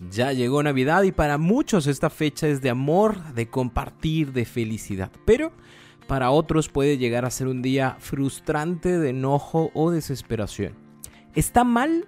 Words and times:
Ya 0.00 0.32
llegó 0.32 0.62
Navidad 0.62 1.02
y 1.02 1.12
para 1.12 1.38
muchos 1.38 1.86
esta 1.86 2.08
fecha 2.08 2.46
es 2.46 2.60
de 2.62 2.70
amor, 2.70 3.34
de 3.34 3.48
compartir, 3.48 4.32
de 4.32 4.44
felicidad. 4.44 5.10
Pero 5.24 5.52
para 6.06 6.30
otros 6.30 6.68
puede 6.68 6.98
llegar 6.98 7.24
a 7.24 7.30
ser 7.30 7.48
un 7.48 7.62
día 7.62 7.96
frustrante 7.98 8.98
de 8.98 9.10
enojo 9.10 9.70
o 9.74 9.90
desesperación. 9.90 10.74
¿Está 11.34 11.64
mal? 11.64 12.06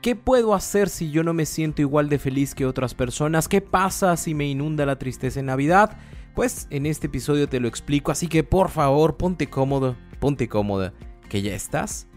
¿Qué 0.00 0.16
puedo 0.16 0.54
hacer 0.54 0.88
si 0.88 1.10
yo 1.10 1.22
no 1.22 1.34
me 1.34 1.46
siento 1.46 1.82
igual 1.82 2.08
de 2.08 2.18
feliz 2.18 2.54
que 2.54 2.66
otras 2.66 2.94
personas? 2.94 3.48
¿Qué 3.48 3.60
pasa 3.60 4.16
si 4.16 4.34
me 4.34 4.48
inunda 4.48 4.86
la 4.86 4.98
tristeza 4.98 5.40
en 5.40 5.46
Navidad? 5.46 5.96
Pues 6.34 6.66
en 6.70 6.86
este 6.86 7.08
episodio 7.08 7.48
te 7.48 7.60
lo 7.60 7.68
explico, 7.68 8.10
así 8.10 8.26
que 8.26 8.42
por 8.42 8.70
favor 8.70 9.16
ponte 9.16 9.48
cómodo, 9.48 9.96
ponte 10.18 10.48
cómoda, 10.48 10.92
que 11.28 11.42
ya 11.42 11.54
estás 11.54 12.08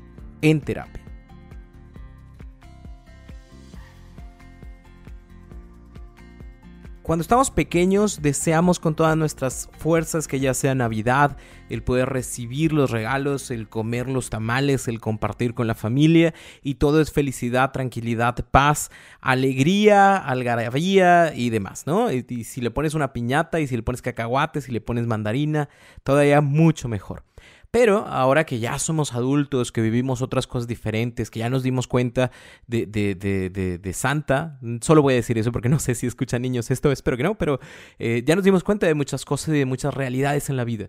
en 0.41 0.61
terapia. 0.61 1.04
Cuando 7.05 7.21
estamos 7.21 7.51
pequeños 7.51 8.23
deseamos 8.23 8.79
con 8.79 8.95
todas 8.95 9.15
nuestras 9.15 9.69
fuerzas 9.77 10.27
que 10.27 10.39
ya 10.39 10.55
sea 10.55 10.73
Navidad, 10.73 11.37
el 11.69 11.83
poder 11.83 12.09
recibir 12.09 12.73
los 12.73 12.89
regalos, 12.89 13.51
el 13.51 13.69
comer 13.69 14.09
los 14.09 14.31
tamales, 14.31 14.87
el 14.87 14.99
compartir 14.99 15.53
con 15.53 15.67
la 15.67 15.75
familia 15.75 16.33
y 16.63 16.75
todo 16.75 16.99
es 16.99 17.11
felicidad, 17.11 17.71
tranquilidad, 17.71 18.43
paz, 18.49 18.89
alegría, 19.21 20.17
algarabía 20.17 21.31
y 21.35 21.51
demás, 21.51 21.85
¿no? 21.85 22.11
Y, 22.11 22.23
si 22.43 22.59
le 22.59 22.71
pones 22.71 22.95
una 22.95 23.13
piñata 23.13 23.59
y 23.59 23.67
si 23.67 23.75
le 23.75 23.83
pones 23.83 24.01
cacahuates, 24.01 24.63
si 24.63 24.71
le 24.71 24.81
pones 24.81 25.05
mandarina, 25.05 25.69
todavía 26.01 26.41
mucho 26.41 26.87
mejor. 26.87 27.21
Pero 27.75 28.07
ahora 28.07 28.45
que 28.45 28.59
ya 28.59 28.79
somos 28.79 29.13
adultos, 29.13 29.73
que 29.73 29.81
vivimos 29.81 30.21
otras 30.21 30.47
cosas 30.47 30.65
diferentes, 30.65 31.29
que 31.29 31.39
ya 31.39 31.49
nos 31.49 31.61
dimos 31.61 31.87
cuenta 31.87 32.31
de, 32.67 32.85
de, 32.85 33.15
de, 33.15 33.49
de 33.77 33.93
Santa, 33.93 34.57
solo 34.79 35.01
voy 35.01 35.11
a 35.11 35.17
decir 35.17 35.37
eso 35.37 35.51
porque 35.51 35.67
no 35.67 35.77
sé 35.79 35.93
si 35.93 36.07
escuchan 36.07 36.41
niños 36.41 36.71
esto, 36.71 36.89
espero 36.93 37.17
que 37.17 37.23
no, 37.23 37.37
pero 37.37 37.59
eh, 37.99 38.23
ya 38.25 38.37
nos 38.37 38.45
dimos 38.45 38.63
cuenta 38.63 38.87
de 38.87 38.93
muchas 38.93 39.25
cosas 39.25 39.49
y 39.49 39.59
de 39.59 39.65
muchas 39.65 39.93
realidades 39.93 40.49
en 40.49 40.55
la 40.55 40.63
vida 40.63 40.87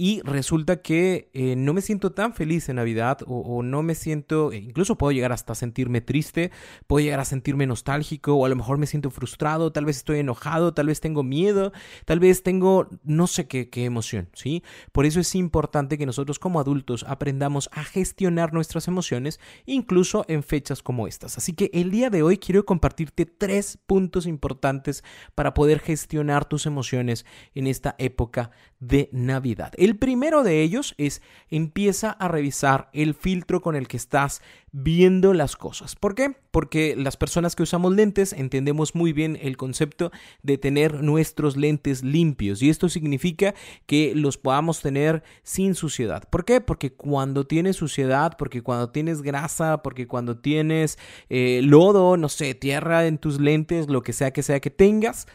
y 0.00 0.20
resulta 0.22 0.80
que 0.80 1.28
eh, 1.34 1.56
no 1.56 1.74
me 1.74 1.82
siento 1.82 2.12
tan 2.12 2.32
feliz 2.32 2.68
en 2.68 2.76
Navidad 2.76 3.18
o, 3.26 3.64
no 3.64 3.82
me 3.82 3.96
siento, 3.96 4.52
e 4.52 4.58
incluso 4.58 4.96
puedo 4.96 5.10
llegar 5.10 5.32
hasta 5.32 5.56
sentirme 5.56 6.00
triste, 6.00 6.52
puedo 6.86 7.04
llegar 7.04 7.18
a 7.18 7.24
sentirme 7.24 7.66
nostálgico 7.66 8.34
o 8.34 8.46
a 8.46 8.48
lo 8.48 8.54
mejor 8.54 8.78
me 8.78 8.86
siento 8.86 9.10
frustrado, 9.10 9.72
tal 9.72 9.84
vez 9.84 9.96
estoy 9.96 10.20
enojado, 10.20 10.72
tal 10.72 10.86
vez 10.86 11.00
tengo 11.00 11.24
miedo, 11.24 11.72
tal 12.04 12.20
vez 12.20 12.44
tengo 12.44 12.88
no 13.02 13.26
sé 13.26 13.48
qué, 13.48 13.70
qué 13.70 13.86
emoción, 13.86 14.28
¿sí? 14.34 14.62
Por 14.92 15.04
eso 15.04 15.18
es 15.18 15.34
importante 15.34 15.98
que 15.98 16.06
nosotros 16.06 16.38
como 16.38 16.60
adultos 16.60 17.04
aprendamos 17.08 17.68
a 17.72 17.82
gestionar 17.82 18.52
nuestras 18.54 18.86
emociones 18.86 19.40
incluso 19.66 20.24
en 20.28 20.44
fechas 20.44 20.80
como 20.80 21.08
estas. 21.08 21.38
Así 21.38 21.54
que 21.54 21.70
el 21.74 21.90
día 21.90 22.08
de 22.08 22.22
hoy 22.22 22.38
quiero 22.38 22.64
compartirte 22.64 23.26
tres 23.26 23.80
puntos 23.84 24.28
importantes 24.28 25.02
para 25.34 25.54
poder 25.54 25.80
gestionar 25.80 26.44
tus 26.44 26.66
emociones 26.66 27.26
en 27.56 27.66
esta 27.66 27.96
época 27.98 28.52
de 28.78 29.08
Navidad. 29.12 29.72
Primero 29.96 30.42
de 30.42 30.62
ellos 30.62 30.94
es 30.98 31.22
empieza 31.50 32.10
a 32.10 32.28
revisar 32.28 32.90
el 32.92 33.14
filtro 33.14 33.62
con 33.62 33.76
el 33.76 33.88
que 33.88 33.96
estás 33.96 34.42
viendo 34.72 35.32
las 35.34 35.56
cosas. 35.56 35.96
¿Por 35.96 36.14
qué? 36.14 36.36
Porque 36.50 36.94
las 36.96 37.16
personas 37.16 37.56
que 37.56 37.62
usamos 37.62 37.94
lentes 37.94 38.32
entendemos 38.32 38.94
muy 38.94 39.12
bien 39.12 39.38
el 39.40 39.56
concepto 39.56 40.10
de 40.42 40.58
tener 40.58 41.02
nuestros 41.02 41.56
lentes 41.56 42.02
limpios 42.02 42.62
y 42.62 42.68
esto 42.70 42.88
significa 42.88 43.54
que 43.86 44.12
los 44.14 44.36
podamos 44.36 44.80
tener 44.80 45.22
sin 45.42 45.74
suciedad. 45.74 46.28
¿Por 46.28 46.44
qué? 46.44 46.60
Porque 46.60 46.92
cuando 46.92 47.46
tienes 47.46 47.76
suciedad, 47.76 48.36
porque 48.38 48.62
cuando 48.62 48.90
tienes 48.90 49.22
grasa, 49.22 49.82
porque 49.82 50.06
cuando 50.06 50.38
tienes 50.38 50.98
eh, 51.28 51.60
lodo, 51.62 52.16
no 52.16 52.28
sé, 52.28 52.54
tierra 52.54 53.06
en 53.06 53.18
tus 53.18 53.40
lentes, 53.40 53.88
lo 53.88 54.02
que 54.02 54.12
sea 54.12 54.32
que 54.32 54.42
sea 54.42 54.60
que 54.60 54.70
tengas, 54.70 55.26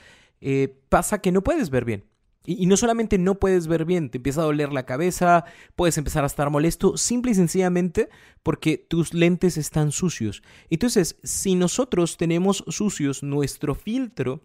eh, 0.41 0.75
pasa 0.89 1.19
que 1.19 1.31
no 1.31 1.41
puedes 1.41 1.69
ver 1.69 1.85
bien. 1.85 2.12
Y, 2.45 2.65
no 2.65 2.77
solamente 2.77 3.17
no 3.17 3.35
puedes 3.35 3.67
ver 3.67 3.85
bien, 3.85 4.09
te 4.09 4.17
empieza 4.17 4.41
a 4.41 4.45
doler 4.45 4.73
la 4.73 4.85
cabeza, 4.85 5.45
puedes 5.75 5.97
empezar 5.97 6.23
a 6.23 6.27
estar 6.27 6.49
molesto, 6.49 6.97
simple 6.97 7.31
y 7.31 7.35
sencillamente 7.35 8.09
porque 8.43 8.77
tus 8.77 9.13
lentes 9.13 9.57
están 9.57 9.91
sucios. 9.91 10.43
Entonces, 10.69 11.17
si 11.23 11.55
nosotros 11.55 12.17
tenemos 12.17 12.63
sucios 12.67 13.23
nuestro 13.23 13.75
filtro, 13.75 14.43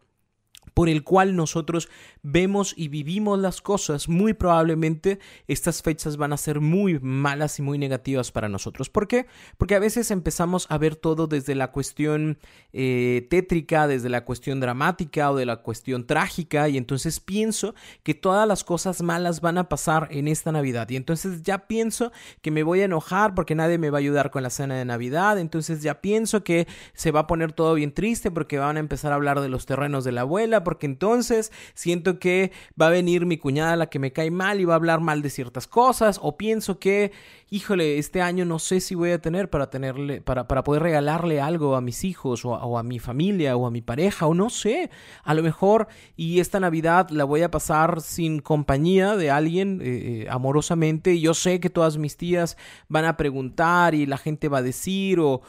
por 0.78 0.88
el 0.88 1.02
cual 1.02 1.34
nosotros 1.34 1.88
vemos 2.22 2.72
y 2.76 2.86
vivimos 2.86 3.36
las 3.40 3.60
cosas, 3.60 4.08
muy 4.08 4.32
probablemente 4.32 5.18
estas 5.48 5.82
fechas 5.82 6.16
van 6.16 6.32
a 6.32 6.36
ser 6.36 6.60
muy 6.60 7.00
malas 7.00 7.58
y 7.58 7.62
muy 7.62 7.78
negativas 7.78 8.30
para 8.30 8.48
nosotros. 8.48 8.88
¿Por 8.88 9.08
qué? 9.08 9.26
Porque 9.56 9.74
a 9.74 9.80
veces 9.80 10.12
empezamos 10.12 10.68
a 10.70 10.78
ver 10.78 10.94
todo 10.94 11.26
desde 11.26 11.56
la 11.56 11.72
cuestión 11.72 12.38
eh, 12.72 13.26
tétrica, 13.28 13.88
desde 13.88 14.08
la 14.08 14.24
cuestión 14.24 14.60
dramática 14.60 15.32
o 15.32 15.36
de 15.36 15.46
la 15.46 15.56
cuestión 15.56 16.06
trágica 16.06 16.68
y 16.68 16.76
entonces 16.76 17.18
pienso 17.18 17.74
que 18.04 18.14
todas 18.14 18.46
las 18.46 18.62
cosas 18.62 19.02
malas 19.02 19.40
van 19.40 19.58
a 19.58 19.68
pasar 19.68 20.06
en 20.12 20.28
esta 20.28 20.52
Navidad 20.52 20.88
y 20.90 20.94
entonces 20.94 21.42
ya 21.42 21.66
pienso 21.66 22.12
que 22.40 22.52
me 22.52 22.62
voy 22.62 22.82
a 22.82 22.84
enojar 22.84 23.34
porque 23.34 23.56
nadie 23.56 23.78
me 23.78 23.90
va 23.90 23.98
a 23.98 24.06
ayudar 24.06 24.30
con 24.30 24.44
la 24.44 24.50
cena 24.50 24.76
de 24.76 24.84
Navidad, 24.84 25.40
entonces 25.40 25.82
ya 25.82 26.00
pienso 26.00 26.44
que 26.44 26.68
se 26.92 27.10
va 27.10 27.18
a 27.18 27.26
poner 27.26 27.52
todo 27.52 27.74
bien 27.74 27.92
triste 27.92 28.30
porque 28.30 28.58
van 28.58 28.76
a 28.76 28.80
empezar 28.80 29.10
a 29.10 29.16
hablar 29.16 29.40
de 29.40 29.48
los 29.48 29.66
terrenos 29.66 30.04
de 30.04 30.12
la 30.12 30.20
abuela, 30.20 30.67
porque 30.68 30.84
entonces 30.84 31.50
siento 31.72 32.18
que 32.18 32.52
va 32.78 32.88
a 32.88 32.90
venir 32.90 33.24
mi 33.24 33.38
cuñada 33.38 33.74
la 33.74 33.86
que 33.86 33.98
me 33.98 34.12
cae 34.12 34.30
mal 34.30 34.60
y 34.60 34.66
va 34.66 34.74
a 34.74 34.76
hablar 34.76 35.00
mal 35.00 35.22
de 35.22 35.30
ciertas 35.30 35.66
cosas 35.66 36.20
o 36.22 36.36
pienso 36.36 36.78
que 36.78 37.10
híjole, 37.48 37.96
este 37.96 38.20
año 38.20 38.44
no 38.44 38.58
sé 38.58 38.82
si 38.82 38.94
voy 38.94 39.12
a 39.12 39.22
tener 39.22 39.48
para 39.48 39.70
tenerle, 39.70 40.20
para, 40.20 40.46
para 40.46 40.62
poder 40.62 40.82
regalarle 40.82 41.40
algo 41.40 41.74
a 41.74 41.80
mis 41.80 42.04
hijos 42.04 42.44
o 42.44 42.76
a, 42.76 42.82
mi 42.82 42.98
familia 42.98 43.56
o 43.56 43.66
a 43.66 43.70
mi 43.70 43.80
pareja 43.80 44.26
o 44.26 44.34
no 44.34 44.50
sé, 44.50 44.90
a 45.24 45.32
lo 45.32 45.42
mejor 45.42 45.88
y 46.14 46.40
esta 46.40 46.60
Navidad 46.60 47.08
la 47.08 47.24
voy 47.24 47.40
a 47.40 47.50
pasar 47.50 48.02
sin 48.02 48.40
compañía 48.40 49.16
de 49.16 49.30
alguien 49.30 49.80
eh, 49.80 49.86
eh, 49.86 50.26
amorosamente 50.28 51.14
y 51.14 51.22
yo 51.22 51.32
sé 51.32 51.60
que 51.60 51.70
todas 51.70 51.96
mis 51.96 52.18
tías 52.18 52.58
van 52.88 53.06
a 53.06 53.16
preguntar 53.16 53.94
y 53.94 54.04
la 54.04 54.18
gente 54.18 54.50
va 54.50 54.58
a 54.58 54.62
decir 54.62 55.18
o 55.18 55.40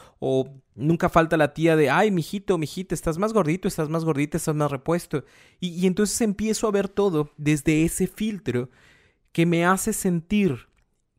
Nunca 0.74 1.08
falta 1.08 1.36
la 1.36 1.52
tía 1.52 1.76
de, 1.76 1.90
ay, 1.90 2.10
mijito, 2.10 2.56
mijita, 2.58 2.94
estás 2.94 3.18
más 3.18 3.32
gordito, 3.32 3.68
estás 3.68 3.88
más 3.88 4.04
gordita, 4.04 4.36
estás 4.36 4.54
más 4.54 4.70
repuesto. 4.70 5.24
Y, 5.58 5.68
y, 5.70 5.86
entonces 5.86 6.20
empiezo 6.20 6.68
a 6.68 6.70
ver 6.70 6.88
todo 6.88 7.30
desde 7.36 7.84
ese 7.84 8.06
filtro 8.06 8.70
que 9.32 9.46
me 9.46 9.64
hace 9.64 9.92
sentir 9.92 10.70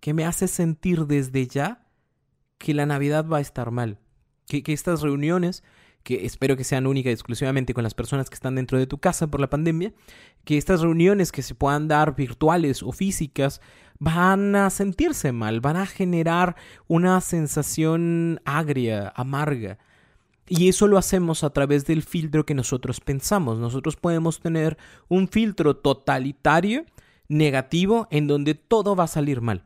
que 0.02 0.14
me 0.14 0.26
hace 0.26 0.50
sentir 0.50 1.06
desde 1.06 1.48
ya 1.48 1.88
que 2.58 2.74
la 2.74 2.86
Navidad 2.86 3.26
va 3.32 3.38
a 3.38 3.42
estar 3.42 3.72
mal. 3.72 4.00
Que, 4.48 4.64
que, 4.64 4.74
estas 4.74 5.02
reuniones, 5.02 5.64
que 6.04 6.26
espero 6.26 6.58
que 6.58 6.64
sean 6.64 6.88
únicas 6.88 7.12
y 7.12 7.14
exclusivamente 7.14 7.74
con 7.74 7.84
las 7.84 7.94
personas 7.94 8.30
que 8.30 8.36
están 8.36 8.56
dentro 8.56 8.78
de 8.78 8.88
tu 8.88 8.98
casa 8.98 9.28
por 9.28 9.40
la 9.40 9.50
pandemia, 9.50 9.94
que 10.44 10.58
estas 10.58 10.82
reuniones 10.82 11.32
que 11.32 11.42
se 11.42 11.56
puedan 11.56 11.88
dar 11.88 12.16
virtuales 12.16 12.84
o 12.84 12.92
físicas 12.92 13.62
van 14.00 14.56
a 14.56 14.70
sentirse 14.72 15.32
mal, 15.32 15.62
van 15.62 15.78
a 15.78 15.86
generar 15.86 16.56
una 16.88 17.22
sensación 17.22 18.42
agria, 18.46 19.14
amarga. 19.16 19.78
Y 20.48 20.68
eso 20.68 20.88
lo 20.88 20.98
hacemos 20.98 21.44
a 21.44 21.52
través 21.52 21.86
del 21.86 22.02
filtro 22.04 22.46
que 22.46 22.56
nosotros 22.56 23.00
pensamos. 23.00 23.60
Nosotros 23.60 23.96
podemos 23.96 24.42
tener 24.42 24.78
un 25.08 25.28
filtro 25.28 25.78
totalitario, 25.78 26.86
negativo, 27.30 28.08
en 28.12 28.28
donde 28.28 28.56
todo 28.56 28.96
va 28.96 29.06
a 29.06 29.08
salir 29.08 29.40
mal. 29.40 29.66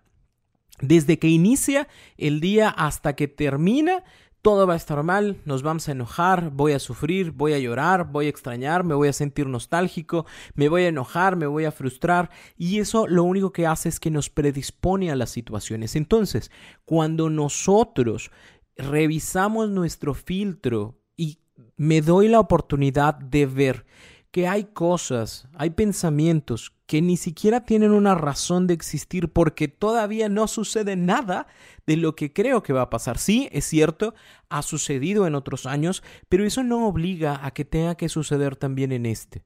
Desde 0.81 1.17
que 1.17 1.29
inicia 1.29 1.87
el 2.17 2.41
día 2.41 2.69
hasta 2.69 3.15
que 3.15 3.27
termina, 3.29 4.03
todo 4.45 4.67
va 4.67 4.73
a 4.73 4.77
estar 4.77 5.01
mal, 5.01 5.41
nos 5.45 5.63
vamos 5.63 5.89
a 5.89 5.93
enojar, 5.93 6.51
voy 6.51 6.73
a 6.73 6.79
sufrir, 6.79 7.31
voy 7.31 7.53
a 7.53 7.57
llorar, 7.57 8.11
voy 8.11 8.27
a 8.27 8.29
extrañar, 8.29 8.83
me 8.83 8.93
voy 8.93 9.07
a 9.07 9.13
sentir 9.13 9.47
nostálgico, 9.47 10.27
me 10.53 10.69
voy 10.69 10.83
a 10.83 10.89
enojar, 10.89 11.35
me 11.35 11.47
voy 11.47 11.65
a 11.65 11.71
frustrar 11.71 12.29
y 12.55 12.77
eso 12.77 13.07
lo 13.07 13.23
único 13.23 13.51
que 13.51 13.65
hace 13.65 13.89
es 13.89 13.99
que 13.99 14.11
nos 14.11 14.29
predispone 14.29 15.09
a 15.09 15.15
las 15.15 15.31
situaciones. 15.31 15.95
Entonces, 15.95 16.51
cuando 16.85 17.31
nosotros 17.31 18.29
revisamos 18.77 19.71
nuestro 19.71 20.13
filtro 20.13 21.01
y 21.17 21.39
me 21.75 22.01
doy 22.01 22.27
la 22.27 22.39
oportunidad 22.39 23.15
de 23.15 23.47
ver 23.47 23.87
que 24.35 24.49
hay 24.49 24.65
cosas, 24.65 25.47
hay 25.53 25.69
pensamientos 25.69 26.73
que 26.87 27.01
ni 27.01 27.15
siquiera 27.15 27.63
tienen 27.63 27.91
una 27.91 28.15
razón 28.15 28.67
de 28.67 28.73
existir 28.73 29.29
porque 29.29 29.69
todavía 29.69 30.27
no 30.27 30.49
sucede 30.49 30.97
nada 30.97 31.47
de 31.87 31.95
lo 31.95 32.17
que 32.17 32.33
creo 32.33 32.61
que 32.61 32.73
va 32.73 32.81
a 32.81 32.89
pasar. 32.89 33.17
Sí, 33.17 33.47
es 33.53 33.63
cierto, 33.63 34.13
ha 34.49 34.61
sucedido 34.61 35.25
en 35.25 35.35
otros 35.35 35.65
años, 35.65 36.03
pero 36.27 36.43
eso 36.43 36.63
no 36.63 36.85
obliga 36.85 37.45
a 37.45 37.51
que 37.51 37.63
tenga 37.63 37.95
que 37.95 38.09
suceder 38.09 38.57
también 38.57 38.91
en 38.91 39.05
este. 39.05 39.41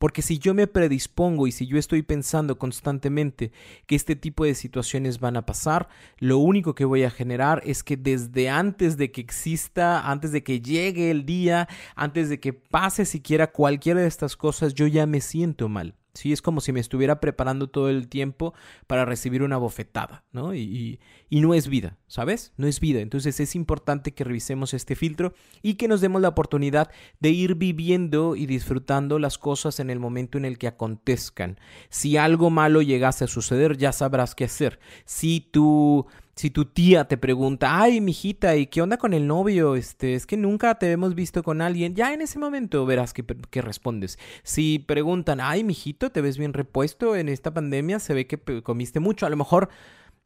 Porque 0.00 0.22
si 0.22 0.38
yo 0.38 0.54
me 0.54 0.66
predispongo 0.66 1.46
y 1.46 1.52
si 1.52 1.66
yo 1.66 1.76
estoy 1.76 2.00
pensando 2.00 2.58
constantemente 2.58 3.52
que 3.84 3.94
este 3.94 4.16
tipo 4.16 4.46
de 4.46 4.54
situaciones 4.54 5.20
van 5.20 5.36
a 5.36 5.44
pasar, 5.44 5.90
lo 6.16 6.38
único 6.38 6.74
que 6.74 6.86
voy 6.86 7.02
a 7.02 7.10
generar 7.10 7.60
es 7.66 7.82
que 7.82 7.98
desde 7.98 8.48
antes 8.48 8.96
de 8.96 9.12
que 9.12 9.20
exista, 9.20 10.10
antes 10.10 10.32
de 10.32 10.42
que 10.42 10.62
llegue 10.62 11.10
el 11.10 11.26
día, 11.26 11.68
antes 11.96 12.30
de 12.30 12.40
que 12.40 12.54
pase 12.54 13.04
siquiera 13.04 13.52
cualquiera 13.52 14.00
de 14.00 14.06
estas 14.06 14.38
cosas, 14.38 14.72
yo 14.72 14.86
ya 14.86 15.04
me 15.04 15.20
siento 15.20 15.68
mal. 15.68 15.99
Sí, 16.14 16.32
es 16.32 16.42
como 16.42 16.60
si 16.60 16.72
me 16.72 16.80
estuviera 16.80 17.20
preparando 17.20 17.68
todo 17.68 17.88
el 17.88 18.08
tiempo 18.08 18.52
para 18.88 19.04
recibir 19.04 19.42
una 19.42 19.58
bofetada, 19.58 20.24
¿no? 20.32 20.54
Y, 20.54 20.98
y, 21.28 21.40
no 21.40 21.54
es 21.54 21.68
vida, 21.68 21.98
¿sabes? 22.08 22.52
No 22.56 22.66
es 22.66 22.80
vida. 22.80 23.00
Entonces 23.00 23.38
es 23.38 23.54
importante 23.54 24.12
que 24.12 24.24
revisemos 24.24 24.74
este 24.74 24.96
filtro 24.96 25.34
y 25.62 25.74
que 25.74 25.86
nos 25.86 26.00
demos 26.00 26.20
la 26.20 26.28
oportunidad 26.28 26.90
de 27.20 27.30
ir 27.30 27.54
viviendo 27.54 28.34
y 28.34 28.46
disfrutando 28.46 29.18
las 29.20 29.38
cosas 29.38 29.78
en 29.78 29.88
el 29.88 30.00
momento 30.00 30.36
en 30.36 30.44
el 30.44 30.58
que 30.58 30.66
acontezcan. 30.66 31.58
Si 31.90 32.16
algo 32.16 32.50
malo 32.50 32.82
llegase 32.82 33.24
a 33.24 33.28
suceder, 33.28 33.76
ya 33.76 33.92
sabrás 33.92 34.34
qué 34.34 34.44
hacer. 34.44 34.80
Si 35.04 35.40
tú 35.40 36.06
si 36.40 36.48
tu 36.50 36.64
tía 36.64 37.04
te 37.04 37.18
pregunta, 37.18 37.82
ay, 37.82 38.00
mijita, 38.00 38.56
¿y 38.56 38.66
qué 38.66 38.80
onda 38.80 38.96
con 38.96 39.12
el 39.12 39.26
novio? 39.26 39.76
Este, 39.76 40.14
es 40.14 40.24
que 40.24 40.38
nunca 40.38 40.78
te 40.78 40.90
hemos 40.90 41.14
visto 41.14 41.42
con 41.42 41.60
alguien, 41.60 41.94
ya 41.94 42.14
en 42.14 42.22
ese 42.22 42.38
momento 42.38 42.86
verás 42.86 43.12
qué, 43.12 43.60
respondes. 43.60 44.18
Si 44.42 44.78
preguntan, 44.78 45.40
ay, 45.42 45.64
mijito, 45.64 46.10
¿te 46.10 46.22
ves 46.22 46.38
bien 46.38 46.54
repuesto 46.54 47.14
en 47.14 47.28
esta 47.28 47.52
pandemia? 47.52 47.98
Se 47.98 48.14
ve 48.14 48.26
que 48.26 48.38
comiste 48.62 49.00
mucho. 49.00 49.26
A 49.26 49.30
lo 49.30 49.36
mejor 49.36 49.68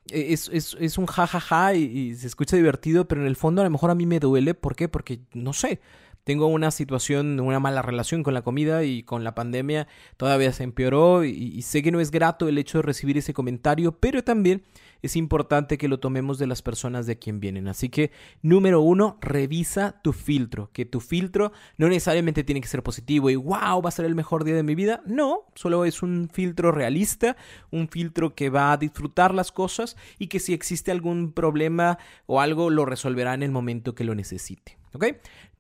e, 0.09 0.33
es, 0.33 0.49
es, 0.53 0.77
es 0.79 0.99
un 0.99 1.07
jajaja 1.07 1.75
y, 1.75 1.83
y 1.83 2.15
se 2.15 2.29
escucha 2.29 2.57
divertido, 2.57 3.09
pero 3.09 3.21
en 3.21 3.27
el 3.27 3.35
fondo 3.35 3.63
a 3.63 3.65
lo 3.65 3.71
mejor 3.71 3.91
a 3.91 3.97
mí 3.97 4.07
me 4.07 4.21
duele. 4.21 4.55
¿Por 4.55 4.77
qué? 4.77 4.89
Porque, 4.89 5.19
no 5.33 5.53
sé, 5.53 5.81
tengo 6.25 6.47
una 6.47 6.71
situación, 6.71 7.39
una 7.39 7.61
mala 7.61 7.83
relación 7.83 8.23
con 8.23 8.35
la 8.35 8.43
comida 8.43 8.83
y 8.83 9.03
con 9.03 9.25
la 9.25 9.35
pandemia 9.35 9.87
todavía 10.17 10.53
se 10.53 10.65
empeoró 10.65 11.25
y, 11.25 11.61
sé 11.63 11.83
que 11.83 11.93
no 11.93 12.01
es 12.01 12.11
grato 12.11 12.49
el 12.49 12.59
hecho 12.59 12.79
de 12.79 12.83
recibir 12.83 13.19
ese 13.19 13.35
comentario, 13.35 13.93
pero 13.93 14.25
también 14.25 14.63
es 15.05 15.17
importante 15.17 15.77
que 15.77 15.89
lo 15.89 16.01
tomemos 16.01 16.39
de 16.39 16.47
las 16.47 16.63
personas 16.63 17.07
de 17.07 17.19
quien 17.19 17.39
vienen. 17.39 17.69
Así 17.69 17.91
que, 17.91 18.11
número 18.43 18.81
uno, 18.81 19.19
revisa 19.21 20.01
tu 20.03 20.13
filtro. 20.13 20.71
Que 20.73 20.87
tu 20.87 21.01
filtro 21.01 21.53
no 21.77 21.89
necesariamente 21.89 22.43
tiene 22.43 22.61
que 22.61 22.69
ser 22.69 22.83
positivo 22.83 23.29
y 23.29 23.37
wow, 23.37 23.83
va 23.83 23.89
a 23.89 23.93
ser 23.93 24.07
el 24.07 24.15
mejor 24.15 24.45
día 24.45 24.55
de 24.55 24.63
mi 24.63 24.75
vida. 24.75 25.03
No, 25.05 25.43
solo 25.55 25.85
es 25.85 26.03
un 26.03 26.31
filtro 26.33 26.73
realista, 26.73 27.37
un 27.71 27.89
filtro 27.89 28.35
que 28.35 28.49
va 28.49 28.73
a 28.73 28.77
disfrutar 28.79 29.35
las 29.35 29.53
cosas 29.53 29.97
y 30.19 30.29
que 30.29 30.41
si 30.41 30.55
existe 30.55 30.91
algún 30.91 31.33
problema 31.33 31.99
o 32.27 32.41
algo 32.41 32.71
lo 32.71 32.87
resolverá 32.87 33.35
en 33.35 33.43
el 33.43 33.51
momento 33.51 33.95
que 33.95 34.05
lo 34.05 34.15
necesite. 34.15 34.79
¿Ok? 34.95 35.07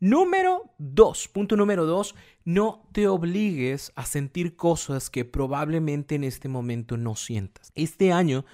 Número 0.00 0.70
dos, 0.78 1.28
punto 1.28 1.56
número 1.56 1.86
dos, 1.86 2.14
no 2.44 2.86
te 2.92 3.08
obligues 3.08 3.92
a 3.96 4.06
sentir 4.06 4.54
cosas 4.54 5.10
que 5.10 5.24
probablemente 5.24 6.14
en 6.14 6.24
este 6.24 6.48
momento 6.48 6.96
no 6.96 7.16
sientas. 7.16 7.72
Este 7.74 8.12
año 8.12 8.44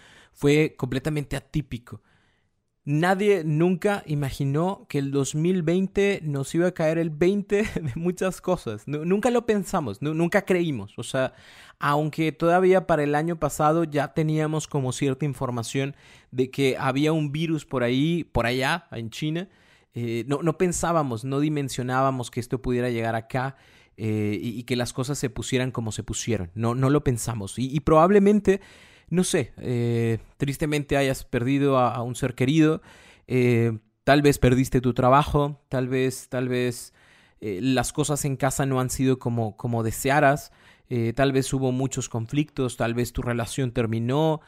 fue 0.40 0.74
completamente 0.78 1.36
atípico. 1.36 2.00
Nadie 2.86 3.44
nunca 3.44 4.02
imaginó 4.06 4.86
que 4.88 4.98
el 4.98 5.10
2020 5.10 6.22
nos 6.24 6.54
iba 6.54 6.68
a 6.68 6.72
caer 6.72 6.96
el 6.96 7.10
20 7.10 7.56
de 7.74 7.92
muchas 7.94 8.40
cosas. 8.40 8.88
nunca 8.88 9.30
lo 9.30 9.44
pensamos, 9.44 10.00
nunca 10.00 10.46
creímos. 10.46 10.98
O 10.98 11.02
sea, 11.02 11.34
aunque 11.78 12.32
todavía 12.32 12.86
para 12.86 13.02
el 13.02 13.14
año 13.14 13.38
pasado 13.38 13.84
ya 13.84 14.14
teníamos 14.14 14.66
como 14.66 14.92
cierta 14.92 15.26
información 15.26 15.94
de 16.30 16.50
que 16.50 16.78
había 16.78 17.12
un 17.12 17.32
virus 17.32 17.66
por 17.66 17.82
ahí, 17.82 18.24
por 18.24 18.46
allá, 18.46 18.86
en 18.92 19.10
China, 19.10 19.46
eh, 19.92 20.24
no, 20.26 20.42
no, 20.42 20.56
pensábamos, 20.56 21.22
no 21.22 21.40
dimensionábamos 21.40 22.30
que 22.30 22.40
esto 22.40 22.62
pudiera 22.62 22.88
llegar 22.88 23.14
acá. 23.14 23.56
Eh, 24.02 24.38
y, 24.40 24.62
que 24.62 24.76
las 24.76 24.94
cosas 24.94 25.18
se 25.18 25.28
pusieran 25.28 25.72
como 25.72 25.92
se 25.92 26.02
pusieron. 26.02 26.50
No, 26.54 26.74
no 26.74 26.88
lo 26.88 27.04
pensamos. 27.04 27.58
y 27.58 27.78
probablemente 27.80 28.62
no 29.10 29.24
sé, 29.24 29.52
eh, 29.58 30.18
tristemente 30.36 30.96
hayas 30.96 31.24
perdido 31.24 31.78
a, 31.78 32.00
un 32.02 32.14
ser 32.14 32.34
querido, 32.34 32.80
eh, 33.26 33.78
tal 34.04 34.22
vez 34.22 34.38
perdiste 34.38 34.80
tu 34.80 34.94
trabajo, 34.94 35.60
tal 35.68 35.88
vez, 35.88 36.28
tal 36.28 36.48
vez 36.48 36.94
eh, 37.40 37.58
las 37.60 37.92
cosas 37.92 38.24
en 38.24 38.36
casa 38.36 38.66
no 38.66 38.80
han 38.80 38.88
sido 38.88 39.18
como, 39.18 39.56
como 39.56 39.82
desearas, 39.82 40.52
tal 41.14 41.30
vez 41.30 41.52
hubo 41.52 41.70
muchos 41.70 42.08
conflictos, 42.08 42.76
tal 42.76 42.94
vez 42.94 43.12
tu 43.12 43.22
relación 43.22 43.70
terminó, 43.70 44.40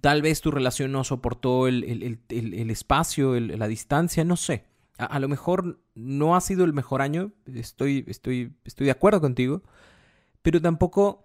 tal 0.00 0.20
vez 0.20 0.40
tu 0.40 0.50
relación 0.50 0.90
no 0.90 1.04
soportó 1.04 1.68
el, 1.68 2.18
el, 2.28 2.70
espacio, 2.70 3.38
la 3.38 3.68
distancia, 3.68 4.24
no 4.24 4.36
sé. 4.36 4.64
A, 4.98 5.04
a, 5.04 5.20
lo 5.20 5.28
mejor 5.28 5.80
no 5.94 6.34
ha 6.34 6.40
sido 6.40 6.64
el 6.64 6.72
mejor 6.72 7.02
año, 7.02 7.30
estoy, 7.54 8.04
estoy, 8.08 8.52
estoy 8.64 8.86
de 8.86 8.90
acuerdo 8.90 9.20
contigo, 9.20 9.62
pero 10.42 10.60
tampoco 10.60 11.23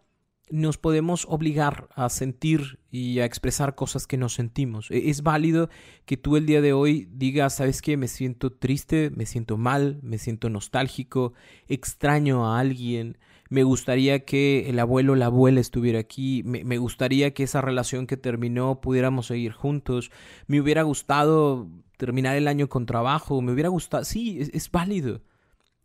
nos 0.51 0.77
podemos 0.77 1.25
obligar 1.29 1.87
a 1.95 2.09
sentir 2.09 2.79
y 2.91 3.19
a 3.19 3.25
expresar 3.25 3.75
cosas 3.75 4.07
que 4.07 4.17
no 4.17 4.29
sentimos. 4.29 4.89
E, 4.91 5.09
es 5.09 5.21
válido 5.23 5.69
que 6.05 6.17
tú 6.17 6.37
el 6.37 6.45
día 6.45 6.61
de 6.61 6.73
hoy 6.73 7.07
digas, 7.11 7.55
¿sabes 7.55 7.81
qué? 7.81 7.97
Me 7.97 8.07
siento 8.07 8.51
triste, 8.51 9.11
me 9.15 9.25
siento 9.25 9.57
mal, 9.57 9.99
me 10.01 10.17
siento 10.17 10.49
nostálgico, 10.49 11.33
extraño 11.67 12.47
a 12.47 12.59
alguien, 12.59 13.17
me 13.49 13.63
gustaría 13.63 14.25
que 14.25 14.69
el 14.69 14.79
abuelo 14.79 15.13
o 15.13 15.15
la 15.15 15.25
abuela 15.25 15.59
estuviera 15.59 15.99
aquí, 15.99 16.43
me, 16.43 16.77
gustaría 16.77 17.33
que 17.33 17.43
esa 17.43 17.61
relación 17.61 18.05
que 18.05 18.17
terminó 18.17 18.79
pudiéramos 18.79 19.27
seguir 19.27 19.53
juntos, 19.53 20.11
me 20.47 20.61
hubiera 20.61 20.83
gustado 20.83 21.67
terminar 21.97 22.35
el 22.37 22.47
año 22.47 22.69
con 22.69 22.85
trabajo, 22.85 23.41
me 23.41 23.51
hubiera 23.51 23.69
gustado, 23.69 24.03
sí, 24.03 24.39
es, 24.39 24.51
es 24.53 24.69
válido, 24.69 25.21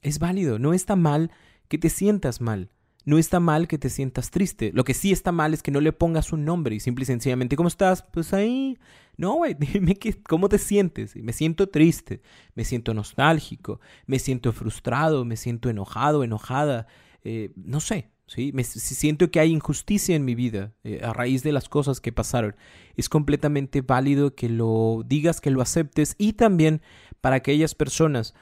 es 0.02 0.18
válido, 0.18 0.58
no 0.58 0.74
está 0.74 0.94
mal 0.94 1.30
que 1.68 1.78
te 1.78 1.88
sientas 1.88 2.40
mal. 2.42 2.70
No 3.04 3.18
está 3.18 3.38
mal 3.38 3.68
que 3.68 3.78
te 3.78 3.90
sientas 3.90 4.30
triste. 4.30 4.70
Lo 4.72 4.84
que 4.84 4.94
sí 4.94 5.12
está 5.12 5.30
mal 5.30 5.52
es 5.52 5.62
que 5.62 5.70
no 5.70 5.80
le 5.80 5.92
pongas 5.92 6.32
un 6.32 6.44
nombre 6.44 6.74
y 6.74 6.80
simple 6.80 7.02
y 7.02 7.06
sencillamente, 7.06 7.56
¿cómo 7.56 7.68
estás? 7.68 8.02
Pues 8.02 8.32
ahí. 8.32 8.78
No, 9.16 9.34
güey, 9.34 9.54
dime 9.58 9.94
que, 9.96 10.22
cómo 10.22 10.48
te 10.48 10.58
sientes. 10.58 11.14
Me 11.16 11.32
siento 11.32 11.68
triste, 11.68 12.22
me 12.54 12.64
siento 12.64 12.94
nostálgico, 12.94 13.80
me 14.06 14.18
siento 14.18 14.52
frustrado, 14.52 15.24
me 15.24 15.36
siento 15.36 15.68
enojado, 15.68 16.24
enojada. 16.24 16.86
Eh, 17.24 17.50
no 17.56 17.80
sé, 17.80 18.10
¿sí? 18.26 18.52
Me, 18.54 18.64
siento 18.64 19.30
que 19.30 19.40
hay 19.40 19.50
injusticia 19.50 20.16
en 20.16 20.24
mi 20.24 20.34
vida 20.34 20.72
eh, 20.82 21.00
a 21.02 21.12
raíz 21.12 21.42
de 21.42 21.52
las 21.52 21.68
cosas 21.68 22.00
que 22.00 22.12
pasaron. 22.12 22.56
Es 22.96 23.08
completamente 23.08 23.82
válido 23.82 24.34
que 24.34 24.48
lo 24.48 25.02
digas, 25.06 25.40
que 25.40 25.50
lo 25.50 25.60
aceptes 25.60 26.14
y 26.18 26.34
también 26.34 26.80
para 27.20 27.36
aquellas 27.36 27.74
personas 27.74 28.34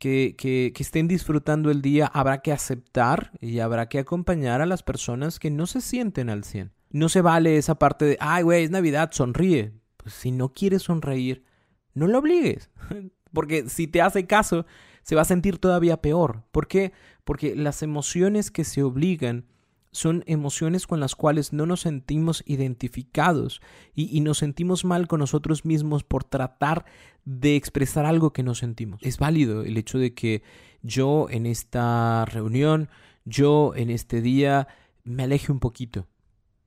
que, 0.00 0.72
estén 0.78 1.06
disfrutando 1.06 1.70
el 1.70 1.82
día, 1.82 2.06
habrá 2.06 2.38
que 2.38 2.52
aceptar 2.52 3.32
y 3.38 3.60
habrá 3.60 3.88
que 3.88 3.98
acompañar 3.98 4.62
a 4.62 4.66
las 4.66 4.82
personas 4.82 5.38
que 5.38 5.50
no 5.50 5.66
se 5.66 5.82
sienten 5.82 6.30
al 6.30 6.42
100. 6.42 6.72
No 6.90 7.08
se 7.08 7.20
vale 7.20 7.58
esa 7.58 7.76
parte 7.76 8.06
de, 8.06 8.16
ay, 8.18 8.42
güey, 8.42 8.64
es 8.64 8.70
Navidad, 8.70 9.10
sonríe. 9.12 9.74
Pues 9.98 10.14
si 10.14 10.32
no 10.32 10.54
quieres 10.54 10.82
sonreír, 10.82 11.44
no 11.92 12.06
lo 12.06 12.18
obligues. 12.18 12.70
Porque 13.32 13.68
si 13.68 13.86
te 13.86 14.00
hace 14.00 14.26
caso, 14.26 14.64
se 15.02 15.14
va 15.14 15.22
a 15.22 15.26
sentir 15.26 15.58
todavía 15.58 16.00
peor. 16.00 16.44
¿Por 16.50 16.66
qué? 16.66 16.92
Porque 17.24 17.54
las 17.54 17.82
emociones 17.82 18.50
que 18.50 18.64
se 18.64 18.82
obligan 18.82 19.46
son 19.92 20.22
emociones 20.26 20.86
con 20.86 21.00
las 21.00 21.16
cuales 21.16 21.52
no 21.52 21.66
nos 21.66 21.80
sentimos 21.80 22.42
identificados 22.46 23.60
y, 23.94 24.20
nos 24.20 24.38
sentimos 24.38 24.84
mal 24.84 25.08
con 25.08 25.20
nosotros 25.20 25.64
mismos 25.64 26.04
por 26.04 26.24
tratar 26.24 26.84
de 27.24 27.56
expresar 27.56 28.06
algo 28.06 28.32
que 28.32 28.42
no 28.42 28.54
sentimos. 28.54 29.00
Es 29.02 29.18
válido 29.18 29.62
el 29.62 29.76
hecho 29.76 29.98
de 29.98 30.14
que 30.14 30.42
yo 30.82 31.26
en 31.30 31.46
esta 31.46 32.24
reunión, 32.24 32.88
yo 33.24 33.72
en 33.74 33.90
este 33.90 34.22
día 34.22 34.68
me 35.02 35.24
aleje 35.24 35.50
un 35.50 35.60
poquito. 35.60 36.06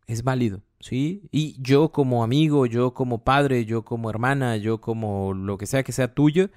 Es 0.05 0.23
válido, 0.23 0.63
¿sí? 0.81 1.29
Y 1.31 1.55
yo 1.61 1.93
como 1.93 2.23
amigo, 2.23 2.65
yo 2.65 2.93
como 2.93 3.23
padre, 3.23 3.63
yo 3.65 3.85
como 3.85 4.09
hermana, 4.09 4.57
yo 4.57 4.81
como 4.81 5.33
lo 5.33 5.57
que 5.57 5.65
sea 5.65 5.83
que 5.83 5.93
sea 5.93 6.13
tuyo, 6.13 6.49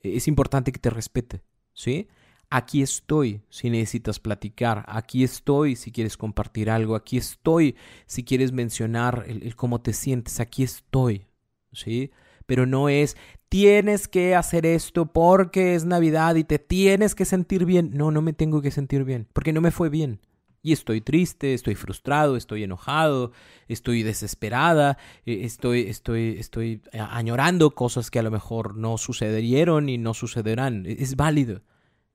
es 0.00 0.28
importante 0.28 0.70
que 0.70 0.78
te 0.78 0.90
respete, 0.90 1.42
¿sí? 1.72 2.08
Aquí 2.50 2.82
estoy 2.82 3.42
si 3.48 3.70
necesitas 3.70 4.20
platicar, 4.20 4.84
aquí 4.86 5.24
estoy 5.24 5.76
si 5.76 5.90
quieres 5.90 6.16
compartir 6.16 6.70
algo, 6.70 6.94
aquí 6.94 7.16
estoy 7.16 7.76
si 8.06 8.24
quieres 8.24 8.52
mencionar 8.52 9.24
el, 9.26 9.56
cómo 9.56 9.80
te 9.80 9.92
sientes, 9.92 10.40
aquí 10.40 10.62
estoy, 10.62 11.26
¿sí? 11.72 12.10
Pero 12.46 12.66
no 12.66 12.88
es 12.88 13.16
tienes 13.48 14.08
que 14.08 14.34
hacer 14.34 14.66
esto 14.66 15.06
porque 15.06 15.74
es 15.74 15.84
Navidad 15.84 16.34
y 16.34 16.44
te 16.44 16.58
tienes 16.58 17.14
que 17.14 17.24
sentir 17.24 17.64
bien. 17.64 17.92
No, 17.94 18.10
no 18.10 18.20
me 18.20 18.32
tengo 18.32 18.60
que 18.60 18.70
sentir 18.70 19.04
bien, 19.04 19.28
porque 19.32 19.52
no 19.52 19.60
me 19.60 19.70
fue 19.70 19.90
bien. 19.90 20.20
Y 20.60 20.72
estoy 20.72 21.00
triste, 21.02 21.54
estoy 21.54 21.74
frustrado, 21.74 22.36
estoy 22.36 22.64
enojado, 22.64 23.32
estoy 23.68 24.02
desesperada, 24.02 24.96
e, 25.26 25.44
estoy, 25.44 25.82
estoy, 25.82 26.36
estoy 26.38 26.82
añorando 26.92 27.74
cosas 27.74 28.10
que 28.10 28.18
a 28.18 28.22
lo 28.22 28.30
mejor 28.30 28.76
no 28.76 28.96
sucedieron 28.96 29.88
y 29.88 29.98
no 29.98 30.14
sucederán. 30.14 30.84
Es 30.86 31.16
válido 31.16 31.62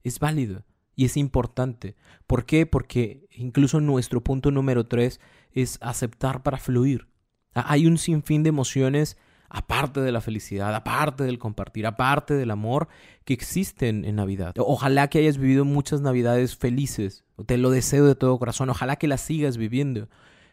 es 0.03 0.19
válido. 0.19 0.65
Y 0.95 1.05
es 1.05 1.15
importante. 1.15 1.95
¿Por 2.27 2.45
qué? 2.45 2.65
Porque 2.65 3.27
incluso 3.31 3.79
nuestro 3.79 4.21
punto 4.21 4.51
número 4.51 4.85
tres 4.85 5.21
es 5.51 5.77
aceptar 5.81 6.43
para 6.43 6.57
fluir. 6.57 7.07
Hay 7.53 7.87
un 7.87 7.97
sinfín 7.97 8.43
de 8.43 8.49
emociones 8.49 9.17
aparte 9.49 10.01
de 10.01 10.11
la 10.11 10.21
felicidad, 10.21 10.73
aparte 10.75 11.23
del 11.23 11.39
compartir, 11.39 11.87
aparte 11.87 12.35
del 12.35 12.51
amor 12.51 12.87
que 13.25 13.33
existen 13.33 14.05
en 14.05 14.15
Navidad. 14.15 14.53
Ojalá 14.57 15.09
que 15.09 15.19
hayas 15.19 15.37
vivido 15.37 15.65
muchas 15.65 16.01
Navidades 16.01 16.55
felices, 16.55 17.23
te 17.45 17.57
lo 17.57 17.71
deseo 17.71 18.05
de 18.05 18.15
todo 18.15 18.37
corazón, 18.37 18.69
ojalá 18.69 18.97
que 18.97 19.07
las 19.07 19.21
sigas 19.21 19.57
viviendo. 19.57 20.09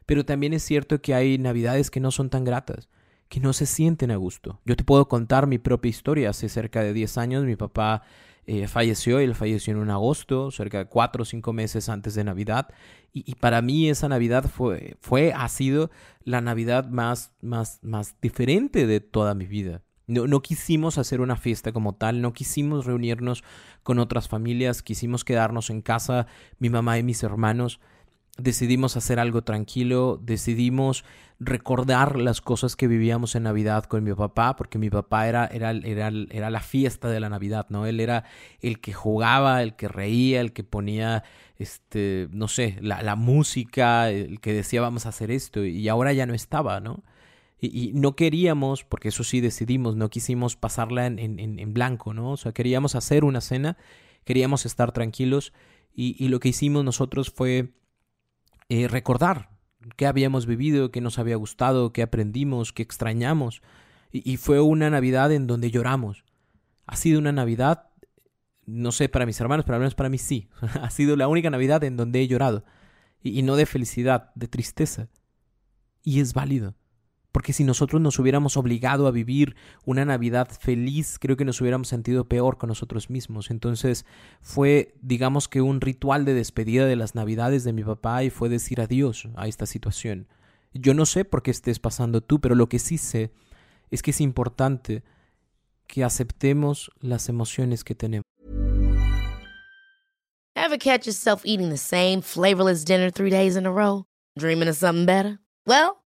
Pero 0.06 0.24
también 0.24 0.54
es 0.54 0.62
cierto 0.62 1.00
que 1.02 1.14
hay 1.14 1.36
Navidades 1.36 1.90
que 1.90 2.00
no 2.00 2.10
son 2.10 2.30
tan 2.30 2.44
gratas, 2.44 2.88
que 3.28 3.40
no 3.40 3.52
se 3.52 3.66
sienten 3.66 4.12
a 4.12 4.16
gusto. 4.16 4.60
Yo 4.64 4.76
te 4.76 4.84
puedo 4.84 5.08
contar 5.08 5.46
mi 5.46 5.58
propia 5.58 5.90
historia. 5.90 6.30
Hace 6.30 6.48
cerca 6.48 6.80
de 6.80 6.92
10 6.92 7.18
años 7.18 7.44
mi 7.44 7.56
papá 7.56 8.02
eh, 8.46 8.68
falleció, 8.68 9.18
él 9.18 9.34
falleció 9.34 9.72
en 9.72 9.80
un 9.80 9.90
agosto, 9.90 10.50
cerca 10.50 10.78
de 10.78 10.86
cuatro 10.86 11.22
o 11.22 11.24
cinco 11.24 11.52
meses 11.52 11.88
antes 11.88 12.14
de 12.14 12.24
Navidad, 12.24 12.68
y, 13.12 13.34
para 13.36 13.62
mí 13.62 13.88
esa 13.88 14.08
Navidad 14.08 14.44
fue, 14.44 14.96
fue, 15.00 15.32
ha 15.32 15.48
sido 15.48 15.90
la 16.22 16.42
Navidad 16.42 16.88
más, 16.90 17.32
más, 17.40 17.78
más 17.82 18.14
diferente 18.20 18.86
de 18.86 19.00
toda 19.00 19.34
mi 19.34 19.46
vida. 19.46 19.82
No, 20.06 20.26
no, 20.26 20.42
quisimos 20.42 20.98
hacer 20.98 21.22
una 21.22 21.36
fiesta 21.36 21.72
como 21.72 21.94
tal, 21.94 22.20
no 22.20 22.34
quisimos 22.34 22.84
reunirnos 22.84 23.42
con 23.82 23.98
otras 23.98 24.28
familias, 24.28 24.82
quisimos 24.82 25.24
quedarnos 25.24 25.70
en 25.70 25.80
casa, 25.80 26.26
mi 26.58 26.68
mamá 26.68 26.98
y 26.98 27.02
mis 27.02 27.22
hermanos 27.22 27.80
decidimos 28.36 28.96
hacer 28.96 29.18
algo 29.18 29.42
tranquilo, 29.42 30.20
decidimos 30.22 31.04
recordar 31.38 32.16
las 32.16 32.40
cosas 32.40 32.76
que 32.76 32.86
vivíamos 32.86 33.34
en 33.34 33.44
Navidad 33.44 33.84
con 33.84 34.04
mi 34.04 34.14
papá, 34.14 34.56
porque 34.56 34.78
mi 34.78 34.90
papá 34.90 35.28
era, 35.28 35.46
era, 35.46 35.70
era, 35.70 36.10
era, 36.30 36.50
la 36.50 36.60
fiesta 36.60 37.08
de 37.08 37.20
la 37.20 37.28
Navidad, 37.28 37.66
¿no? 37.68 37.86
Él 37.86 38.00
era 38.00 38.24
el 38.60 38.80
que 38.80 38.92
jugaba, 38.92 39.62
el 39.62 39.76
que 39.76 39.88
reía, 39.88 40.40
el 40.40 40.52
que 40.52 40.64
ponía, 40.64 41.24
este, 41.58 42.28
no 42.30 42.48
sé, 42.48 42.78
la, 42.80 43.02
la 43.02 43.16
música, 43.16 44.10
el 44.10 44.40
que 44.40 44.52
decía 44.52 44.80
vamos 44.80 45.06
a 45.06 45.10
hacer 45.10 45.30
esto, 45.30 45.64
y 45.64 45.88
ahora 45.88 46.12
ya 46.12 46.26
no 46.26 46.34
estaba, 46.34 46.80
¿no? 46.80 47.04
Y, 47.58 47.92
no 47.94 48.16
queríamos, 48.16 48.84
porque 48.84 49.08
eso 49.08 49.24
sí 49.24 49.40
decidimos, 49.40 49.96
no 49.96 50.10
quisimos 50.10 50.56
pasarla 50.56 51.06
en, 51.06 51.18
en, 51.18 51.58
en, 51.58 51.72
blanco, 51.72 52.12
¿no? 52.12 52.32
O 52.32 52.36
sea, 52.36 52.52
queríamos 52.52 52.94
hacer 52.94 53.24
una 53.24 53.40
cena, 53.40 53.78
queríamos 54.24 54.66
estar 54.66 54.92
tranquilos, 54.92 55.54
y, 55.94 56.22
y 56.22 56.28
lo 56.28 56.38
que 56.38 56.50
hicimos 56.50 56.84
nosotros 56.84 57.30
fue 57.30 57.72
eh, 58.68 58.88
recordar 58.88 59.50
qué 59.96 60.06
habíamos 60.06 60.46
vivido, 60.46 60.90
qué 60.90 61.00
nos 61.00 61.18
había 61.18 61.36
gustado, 61.36 61.92
qué 61.92 62.02
aprendimos, 62.02 62.72
qué 62.72 62.82
extrañamos. 62.82 63.62
Y, 64.12 64.36
fue 64.38 64.60
una 64.60 64.88
Navidad 64.88 65.30
en 65.32 65.46
donde 65.46 65.70
lloramos. 65.70 66.24
Ha 66.86 66.96
sido 66.96 67.18
una 67.18 67.32
Navidad, 67.32 67.90
no 68.64 68.92
sé, 68.92 69.08
para 69.08 69.26
mis 69.26 69.40
hermanos, 69.40 69.64
pero 69.66 69.76
al 69.76 69.80
menos 69.80 69.94
para 69.94 70.08
mí 70.08 70.16
sí. 70.16 70.48
ha 70.80 70.90
sido 70.90 71.16
la 71.16 71.28
única 71.28 71.50
Navidad 71.50 71.84
en 71.84 71.96
donde 71.96 72.20
he 72.20 72.28
llorado. 72.28 72.64
y 73.22 73.42
no 73.42 73.56
de 73.56 73.66
felicidad, 73.66 74.30
de 74.34 74.48
tristeza. 74.48 75.08
Y 76.02 76.20
es 76.20 76.32
válido. 76.32 76.74
Porque 77.36 77.52
si 77.52 77.64
nosotros 77.64 78.00
nos 78.00 78.18
hubiéramos 78.18 78.56
obligado 78.56 79.06
a 79.06 79.10
vivir 79.10 79.56
una 79.84 80.06
Navidad 80.06 80.48
feliz, 80.58 81.18
creo 81.20 81.36
que 81.36 81.44
nos 81.44 81.60
hubiéramos 81.60 81.86
sentido 81.86 82.24
peor 82.24 82.56
con 82.56 82.68
nosotros 82.70 83.10
mismos. 83.10 83.50
Entonces 83.50 84.06
fue, 84.40 84.94
digamos 85.02 85.46
que 85.46 85.60
un 85.60 85.82
ritual 85.82 86.24
de 86.24 86.32
despedida 86.32 86.86
de 86.86 86.96
las 86.96 87.14
Navidades 87.14 87.62
de 87.62 87.74
mi 87.74 87.84
papá 87.84 88.24
y 88.24 88.30
fue 88.30 88.48
decir 88.48 88.80
adiós 88.80 89.28
a 89.36 89.48
esta 89.48 89.66
situación. 89.66 90.28
Yo 90.72 90.94
no 90.94 91.04
sé 91.04 91.26
por 91.26 91.42
qué 91.42 91.50
estés 91.50 91.78
pasando 91.78 92.22
tú, 92.22 92.40
pero 92.40 92.54
lo 92.54 92.70
que 92.70 92.78
sí 92.78 92.96
sé 92.96 93.32
es 93.90 94.00
que 94.00 94.12
es 94.12 94.22
importante 94.22 95.02
que 95.86 96.04
aceptemos 96.04 96.90
las 97.00 97.28
emociones 97.28 97.84
que 97.84 97.94
tenemos. 97.94 98.24
Ever 100.54 100.78
catch 100.78 101.04
yourself 101.04 101.42
eating 101.44 101.68
the 101.68 101.76
same 101.76 102.22
flavorless 102.22 102.82
dinner 102.82 103.12
three 103.12 103.28
days 103.28 103.56
in 103.56 103.66
a 103.66 103.70
row? 103.70 104.06
Dreaming 104.38 104.70
of 104.70 104.76
something 104.76 105.04
better? 105.04 105.38
Well, 105.66 106.05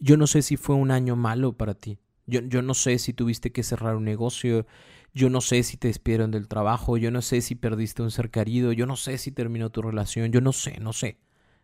Yo 0.00 0.16
no 0.16 0.26
sé 0.26 0.42
si 0.42 0.56
fue 0.56 0.76
un 0.76 0.90
año 0.90 1.16
malo 1.16 1.52
para 1.52 1.74
ti. 1.74 1.98
Yo, 2.26 2.40
yo 2.40 2.62
no 2.62 2.74
sé 2.74 2.98
si 2.98 3.12
tuviste 3.12 3.52
que 3.52 3.62
cerrar 3.62 3.96
un 3.96 4.04
negocio. 4.04 4.66
Yo 5.14 5.30
no 5.30 5.40
sé 5.40 5.62
si 5.62 5.76
te 5.76 5.88
despidieron 5.88 6.30
del 6.30 6.48
trabajo. 6.48 6.96
Yo 6.96 7.10
no 7.10 7.22
sé 7.22 7.40
si 7.40 7.54
perdiste 7.54 8.02
un 8.02 8.10
ser 8.10 8.30
querido. 8.30 8.72
Yo 8.72 8.86
no 8.86 8.96
sé 8.96 9.18
si 9.18 9.32
terminó 9.32 9.70
tu 9.70 9.82
relación. 9.82 10.30
Yo 10.30 10.40
no 10.40 10.52
sé, 10.52 10.78
no 10.80 10.92
sé. 10.92 11.18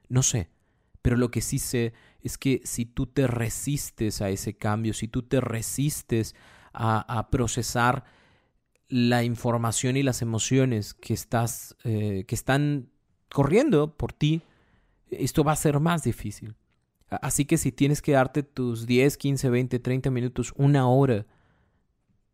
No 0.09 0.23
sé. 0.23 0.49
Pero 1.05 1.17
lo 1.17 1.31
que 1.31 1.43
sí 1.43 1.59
sé 1.59 1.93
es 2.23 2.39
que 2.39 2.63
si 2.65 2.87
tú 2.87 3.07
te 3.07 3.27
resistes 3.27 4.23
a 4.23 4.31
ese 4.31 4.57
cambio, 4.57 4.95
si 4.95 5.07
tú 5.07 5.23
te 5.23 5.39
resistes 5.39 6.35
a, 6.73 7.29
procesar 7.31 8.05
la 8.89 9.23
información 9.23 9.99
y 9.99 10.03
las 10.03 10.23
emociones 10.23 10.95
que 10.95 11.13
estás 11.13 11.77
eh, 11.85 12.25
que 12.27 12.35
están 12.35 12.89
corriendo 13.29 13.97
por 13.97 14.15
ti, 14.15 14.41
esto 15.11 15.45
va 15.45 15.53
a 15.53 15.57
ser 15.57 15.79
más 15.79 16.05
difícil. 16.05 16.55
Así 17.23 17.45
que 17.45 17.59
si 17.59 17.73
tienes 17.73 18.03
que 18.03 18.13
darte 18.13 18.43
tus 18.43 18.87
10, 18.87 19.17
15, 19.17 19.51
20, 19.51 19.79
30 19.79 20.11
minutos, 20.11 20.53
una 20.57 20.89
hora 20.89 21.27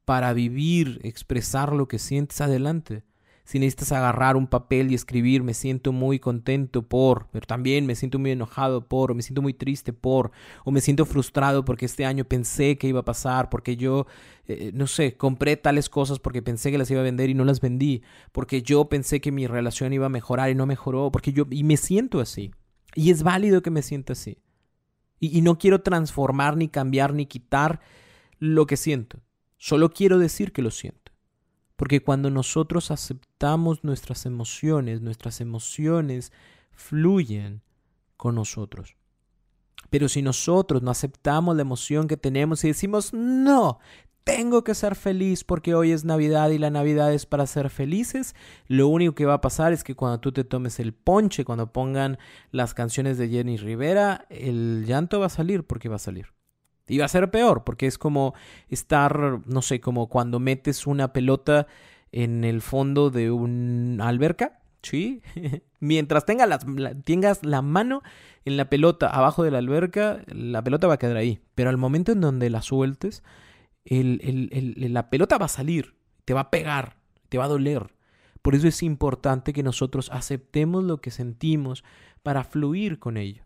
para 0.05 0.33
vivir, 0.33 1.01
expresar 1.05 1.73
lo 1.73 1.87
que 1.87 1.99
sientes, 1.99 2.41
adelante. 2.41 3.05
Si 3.45 3.59
necesitas 3.59 3.91
agarrar 3.93 4.37
un 4.37 4.47
papel 4.47 4.93
y 4.93 4.95
escribir, 4.95 5.43
me 5.43 5.55
siento 5.55 5.93
muy 5.93 6.21
contento 6.21 6.83
por, 6.83 7.27
pero 7.33 7.47
también 7.47 7.85
me 7.85 7.97
siento 7.97 8.19
muy 8.19 8.31
enojado 8.31 8.87
por, 8.87 9.11
o 9.11 9.15
me 9.15 9.23
siento 9.23 9.43
muy 9.43 9.55
triste 9.55 9.93
por, 9.93 10.31
o 10.65 10.71
me 10.71 10.81
siento 10.81 11.05
frustrado 11.05 11.65
porque 11.65 11.87
este 11.87 12.05
año 12.05 12.25
pensé 12.25 12.79
que 12.79 12.87
iba 12.87 13.01
a 13.01 13.05
pasar, 13.05 13.51
porque 13.51 13.77
yo, 13.77 14.07
eh, 14.47 14.71
no 14.73 14.87
sé, 14.87 15.17
compré 15.17 15.57
tales 15.57 15.89
cosas 15.89 16.21
porque 16.21 16.43
pensé 16.43 16.71
que 16.71 16.79
las 16.79 16.91
iba 16.93 17.01
a 17.01 17.05
vender 17.05 17.29
y 17.29 17.35
no 17.35 17.45
las 17.45 17.61
vendí, 17.61 18.03
porque 18.31 18.63
yo 18.63 18.89
pensé 18.89 19.21
que 19.21 19.33
mi 19.33 19.47
relación 19.47 19.93
iba 19.93 20.07
a 20.07 20.11
mejorar 20.11 20.51
y 20.51 20.55
no 20.55 20.67
mejoró, 20.67 21.11
porque 21.11 21.33
yo, 21.33 21.45
y 21.51 21.65
me 21.65 21.77
siento 21.77 22.21
así. 22.21 22.53
Y 22.95 23.11
es 23.11 23.23
válido 23.23 23.63
que 23.63 23.71
me 23.71 23.83
sienta 23.83 24.13
así. 24.13 24.39
Y, 25.21 25.43
no 25.43 25.59
quiero 25.59 25.83
transformar, 25.83 26.57
ni 26.57 26.69
cambiar, 26.69 27.12
ni 27.12 27.27
quitar 27.27 27.81
lo 28.39 28.67
que 28.67 28.79
siento. 28.79 29.21
Solo 29.59 29.91
quiero 29.91 30.19
decir 30.19 30.53
que 30.53 30.62
lo 30.62 30.71
siento. 30.71 31.12
Porque 31.77 32.03
cuando 32.03 32.31
nosotros 32.31 32.91
aceptamos 32.91 33.85
nuestras 33.85 34.25
emociones, 34.25 35.03
nuestras 35.03 35.41
emociones 35.43 36.33
fluyen 36.73 37.62
con 38.17 38.35
nosotros. 38.35 38.97
Pero 39.91 40.09
si 40.09 40.23
nosotros 40.23 40.83
no 40.83 40.91
aceptamos 40.91 41.55
la 41.57 41.62
emoción 41.62 42.09
que 42.09 42.17
tenemos 42.17 42.65
y 42.65 42.69
decimos, 42.69 43.12
no, 43.12 43.79
tengo 44.25 44.65
que 44.65 44.75
ser 44.75 44.95
feliz 44.95 45.45
porque 45.45 45.75
hoy 45.75 45.93
es 45.93 46.05
Navidad 46.05 46.50
y 46.50 46.59
la 46.59 46.71
Navidad 46.71 47.12
es 47.12 47.27
para 47.27 47.47
ser 47.47 47.71
felices, 47.71 48.35
lo 48.67 48.89
único 48.89 49.15
que 49.15 49.27
va 49.27 49.35
a 49.35 49.41
pasar 49.41 49.73
es 49.73 49.85
que 49.85 49.95
cuando 49.95 50.21
tú 50.21 50.33
te 50.33 50.45
tomes 50.45 50.81
el 50.81 50.93
ponche, 50.93 51.45
cuando 51.45 51.73
pongan 51.73 52.19
las 52.50 52.75
canciones 52.75 53.19
de 53.19 53.29
Jenny 53.29 53.57
Rivera, 53.57 54.27
el 54.29 54.85
llanto 54.87 55.21
va 55.21 55.27
a 55.27 55.31
salir 55.31 55.65
porque 55.65 55.89
va 55.89 55.97
a 55.97 56.00
salir. 56.00 56.29
Y 56.87 56.99
va 56.99 57.05
a 57.05 57.09
ser 57.09 57.31
peor 57.31 57.62
porque 57.65 57.87
es 57.87 57.99
como 57.99 58.35
estar, 58.69 59.41
no 59.47 59.62
sé, 59.62 59.81
como 59.81 60.09
cuando 60.09 60.41
metes 60.41 60.87
una 60.87 61.12
pelota 61.12 61.67
en 62.12 62.45
el 62.45 62.62
fondo 62.62 63.11
de 63.11 63.31
una 63.31 64.09
alberca, 64.09 64.61
¿sí? 64.83 65.23
Mientras 65.81 66.27
tenga 66.27 66.59
tengas 67.05 67.45
la 67.45 67.62
mano 67.62 68.03
en 68.45 68.57
la 68.57 68.69
pelota 68.69 69.09
abajo 69.09 69.45
de 69.45 69.50
la 69.50 69.59
alberca, 69.59 70.23
la 70.27 70.62
pelota 70.62 70.89
va 70.89 70.95
a 70.95 70.99
quedar 70.99 71.17
ahí. 71.17 71.41
Pero 71.55 71.71
al 71.71 71.77
momento 71.77 72.12
en 72.12 72.21
donde 72.21 72.50
la 72.50 72.62
sueltes, 72.62 73.23
la 73.85 75.11
pelota 75.11 75.39
va 75.39 75.47
a 75.47 75.49
salir, 75.49 75.95
te 76.25 76.35
va 76.35 76.41
a 76.41 76.51
pegar, 76.51 76.97
te 77.29 77.39
va 77.39 77.45
a 77.45 77.49
doler. 77.49 77.95
Por 78.43 78.55
eso 78.55 78.69
es 78.69 78.83
importante 78.83 79.53
que 79.53 79.63
nosotros 79.63 80.11
aceptemos 80.13 80.85
lo 80.85 81.01
que 81.01 81.11
sentimos 81.11 81.85
para 82.23 82.45
fluir 82.45 82.99
con 82.99 83.17
ello. 83.17 83.45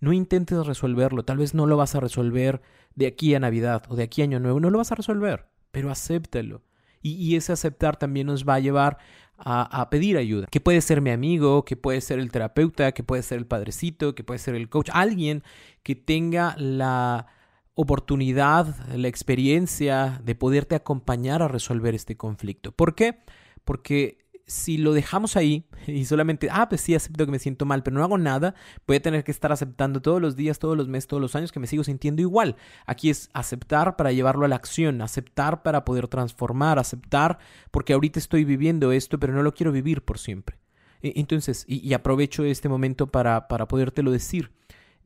No 0.00 0.12
intentes 0.12 0.66
resolverlo, 0.66 1.24
tal 1.24 1.38
vez 1.38 1.54
no 1.54 1.66
lo 1.66 1.76
vas 1.76 1.94
a 1.94 2.00
resolver 2.00 2.62
de 2.94 3.06
aquí 3.06 3.34
a 3.34 3.40
Navidad 3.40 3.84
o 3.88 3.96
de 3.96 4.04
aquí 4.04 4.20
a 4.22 4.24
Año 4.24 4.40
Nuevo, 4.40 4.60
no 4.60 4.70
lo 4.70 4.78
vas 4.78 4.92
a 4.92 4.96
resolver, 4.96 5.46
pero 5.70 5.90
acéptalo. 5.90 6.62
Y, 7.02 7.36
ese 7.36 7.52
aceptar 7.52 7.96
también 7.96 8.26
nos 8.26 8.44
va 8.44 8.54
a 8.54 8.60
llevar 8.60 8.98
a, 9.38 9.80
a, 9.80 9.90
pedir 9.90 10.16
ayuda, 10.16 10.48
que 10.50 10.60
puede 10.60 10.80
ser 10.80 11.00
mi 11.00 11.10
amigo, 11.10 11.64
que 11.64 11.76
puede 11.76 12.00
ser 12.00 12.18
el 12.18 12.32
terapeuta, 12.32 12.90
que 12.90 13.04
puede 13.04 13.22
ser 13.22 13.38
el 13.38 13.46
padrecito, 13.46 14.16
que 14.16 14.24
puede 14.24 14.38
ser 14.38 14.56
el 14.56 14.68
coach, 14.68 14.90
alguien 14.92 15.44
que 15.84 15.94
tenga 15.94 16.56
la, 16.58 17.28
oportunidad, 17.76 18.74
la 18.88 19.06
experiencia 19.06 20.20
de 20.24 20.34
poderte 20.34 20.74
acompañar 20.74 21.42
a 21.42 21.48
resolver 21.48 21.94
este 21.94 22.16
conflicto. 22.16 22.72
¿Por 22.72 22.94
qué? 22.94 23.20
Porque 23.64 24.26
si 24.46 24.78
lo 24.78 24.94
dejamos 24.94 25.36
ahí 25.36 25.68
y 25.86 26.06
solamente, 26.06 26.48
ah, 26.50 26.68
pues 26.70 26.80
sí, 26.80 26.94
acepto 26.94 27.26
que 27.26 27.32
me 27.32 27.38
siento 27.38 27.66
mal, 27.66 27.82
pero 27.82 27.98
no 27.98 28.02
hago 28.02 28.16
nada, 28.16 28.54
voy 28.86 28.96
a 28.96 29.02
tener 29.02 29.24
que 29.24 29.30
estar 29.30 29.52
aceptando 29.52 30.00
todos 30.00 30.22
los 30.22 30.36
días, 30.36 30.58
todos 30.58 30.76
los 30.76 30.88
meses, 30.88 31.06
todos 31.06 31.20
los 31.20 31.36
años 31.36 31.52
que 31.52 31.60
me 31.60 31.66
sigo 31.66 31.84
sintiendo 31.84 32.22
igual. 32.22 32.56
Aquí 32.86 33.10
es 33.10 33.28
aceptar 33.34 33.96
para 33.96 34.10
llevarlo 34.10 34.46
a 34.46 34.48
la 34.48 34.56
acción, 34.56 35.02
aceptar 35.02 35.62
para 35.62 35.84
poder 35.84 36.08
transformar, 36.08 36.78
aceptar 36.78 37.38
porque 37.70 37.92
ahorita 37.92 38.18
estoy 38.18 38.44
viviendo 38.44 38.90
esto, 38.90 39.20
pero 39.20 39.34
no 39.34 39.42
lo 39.42 39.52
quiero 39.52 39.70
vivir 39.70 40.02
por 40.02 40.18
siempre. 40.18 40.58
E, 41.02 41.12
entonces, 41.16 41.66
y, 41.68 41.92
aprovecho 41.92 42.42
este 42.44 42.70
momento 42.70 43.08
para, 43.08 43.48
para 43.48 43.68
podértelo 43.68 44.12
decir. 44.12 44.50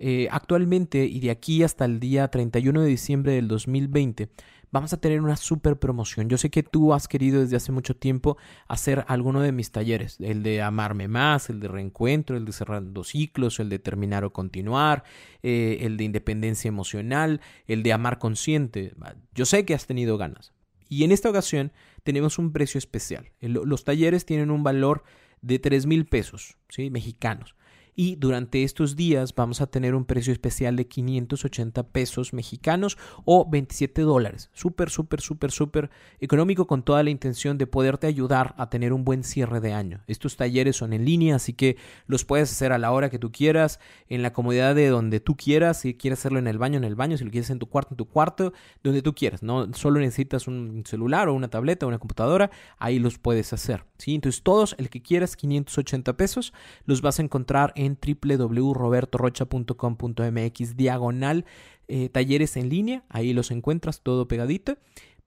Eh, 0.03 0.29
actualmente 0.31 1.05
y 1.05 1.21
de 1.21 1.31
aquí 1.31 1.63
hasta 1.63 1.85
el 1.85 2.01
día 2.01 2.27
31 2.29 2.81
de 2.81 2.89
diciembre 2.89 3.33
del 3.33 3.49
2020, 3.49 4.31
vamos 4.71 4.95
a 4.95 4.97
tener 4.97 5.21
una 5.21 5.37
super 5.37 5.79
promoción. 5.79 6.31
Yo 6.31 6.39
sé 6.39 6.49
que 6.49 6.63
tú 6.63 6.95
has 6.95 7.07
querido 7.07 7.43
desde 7.43 7.57
hace 7.57 7.71
mucho 7.71 7.95
tiempo 7.95 8.39
hacer 8.67 9.05
alguno 9.09 9.43
de 9.43 9.53
mis 9.53 9.73
talleres, 9.73 10.17
el 10.21 10.43
de 10.43 10.63
amarme 10.63 11.07
más, 11.07 11.51
el 11.51 11.61
de 11.61 11.69
reencuentro, 11.69 12.39
el 12.39 12.47
de 12.47 12.53
cerrando 12.53 13.05
ciclos, 13.05 13.61
el 13.61 13.69
de 13.69 13.79
terminar 13.79 14.25
o 14.25 14.33
continuar, 14.33 15.05
eh, 15.43 15.81
el 15.83 15.99
de 15.99 16.05
independencia 16.05 16.69
emocional, 16.69 17.43
el 17.67 17.83
de 17.83 17.93
amar 17.93 18.19
consciente. 18.19 18.95
Yo 19.35 19.45
sé 19.45 19.67
que 19.67 19.75
has 19.75 19.87
tenido 19.87 20.17
ganas. 20.17 20.55
Y 20.89 21.05
en 21.05 21.13
esta 21.13 21.29
ocasión 21.29 21.73
tenemos 22.05 22.39
un 22.39 22.53
precio 22.53 22.79
especial. 22.79 23.33
Los 23.43 23.85
talleres 23.85 24.25
tienen 24.25 24.51
un 24.51 24.63
valor 24.63 25.05
de 25.43 25.59
3 25.59 25.85
mil 25.85 26.07
pesos 26.07 26.57
¿sí? 26.71 26.89
mexicanos 26.89 27.55
y 27.95 28.17
durante 28.17 28.63
estos 28.63 28.97
días 28.97 29.35
vamos 29.35 29.61
a 29.61 29.67
tener 29.67 29.95
un 29.95 30.05
precio 30.05 30.33
especial 30.33 30.77
de 30.77 30.87
580 30.87 31.83
pesos 31.89 32.33
mexicanos 32.33 32.99
o 33.25 33.49
27 33.49 34.03
dólares. 34.03 34.51
Súper, 34.53 34.91
súper, 34.91 35.21
súper, 35.21 35.51
súper 35.51 35.91
económico 36.21 36.67
con 36.67 36.83
toda 36.83 37.03
la 37.03 37.11
intención 37.11 37.59
de 37.59 37.67
poderte 37.67 38.07
ayudar 38.07 38.55
a 38.59 38.71
tener 38.71 38.93
un 38.93 39.05
buen 39.05 39.25
cierre 39.25 39.61
de 39.61 39.73
año. 39.73 40.03
Estos 40.07 40.37
talleres 40.37 40.77
son 40.77 40.93
en 40.93 41.05
línea, 41.05 41.37
así 41.37 41.53
que 41.53 41.77
los 42.07 42.25
puedes 42.25 42.51
hacer 42.51 42.73
a 42.73 42.79
la 42.79 42.93
hora 42.93 43.11
que 43.11 43.19
tú 43.19 43.33
quieras, 43.33 43.81
en 44.09 44.23
la 44.23 44.33
comodidad 44.33 44.75
de 44.75 44.89
donde 44.89 45.21
tú 45.21 45.37
quieras. 45.37 45.81
Si 45.81 45.95
quieres 45.95 46.21
hacerlo 46.21 46.39
en 46.39 46.47
el 46.47 46.59
baño, 46.59 46.79
en 46.79 46.85
el 46.85 46.95
baño. 46.95 47.17
Si 47.17 47.25
lo 47.25 47.31
quieres 47.31 47.51
en 47.51 47.59
tu 47.59 47.67
cuarto, 47.67 47.95
en 47.95 47.97
tu 47.97 48.07
cuarto, 48.07 48.53
donde 48.83 49.03
tú 49.03 49.15
quieras. 49.15 49.43
No 49.43 49.73
solo 49.75 50.01
necesitas 50.01 50.47
un 50.47 50.85
celular 50.87 51.29
o 51.29 51.35
una 51.35 51.49
tableta 51.49 51.87
o 51.87 51.89
una 51.89 51.99
computadora, 51.99 52.51
ahí 52.79 52.99
los 52.99 53.19
puedes 53.19 53.53
hacer. 53.53 53.85
¿sí? 53.99 54.15
Entonces 54.15 54.43
todos, 54.43 54.75
el 54.79 54.91
que 54.91 55.03
quieras, 55.03 55.37
580 55.37 56.17
pesos, 56.17 56.53
los 56.85 57.03
vas 57.03 57.19
a 57.19 57.23
encontrar 57.23 57.73
en 57.77 57.80
www.robertorocha.com.mx 57.89 60.77
diagonal 60.77 61.45
eh, 61.89 62.09
talleres 62.09 62.57
en 62.57 62.69
línea, 62.69 63.03
ahí 63.09 63.33
los 63.33 63.51
encuentras 63.51 64.03
todo 64.03 64.29
pegadito. 64.29 64.77